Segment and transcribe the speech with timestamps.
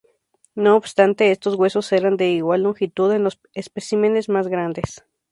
[0.55, 5.05] No obstante, estos huesos eran de igual longitud en los especímenes más grandes.